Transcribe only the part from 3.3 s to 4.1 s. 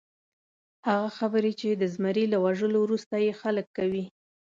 خلک کوي.